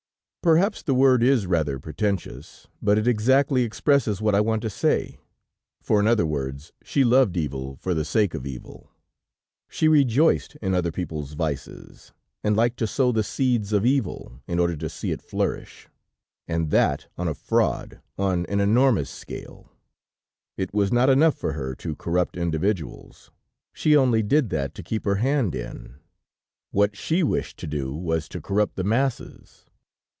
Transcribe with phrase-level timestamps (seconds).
[0.43, 5.19] Perhaps the word is rather pretentious, but it exactly expresses what I want to say,
[5.83, 8.89] for in other words, she loved evil for the sake of evil.
[9.69, 12.11] She rejoiced in other people's vices,
[12.43, 15.87] and liked to sow the seeds of evil, in order to see it flourish.
[16.47, 19.69] And that on a fraud, on an enormous scale.
[20.57, 23.29] It was not enough for her to corrupt individuals;
[23.73, 25.97] she only did that to keep her hand in;
[26.71, 29.65] what she wished to do, was to corrupt the masses.